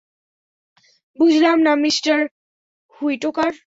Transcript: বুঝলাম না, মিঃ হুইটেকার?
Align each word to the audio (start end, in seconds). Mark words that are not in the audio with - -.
বুঝলাম 1.19 1.57
না, 1.61 1.73
মিঃ 1.75 1.97
হুইটেকার? 2.93 3.53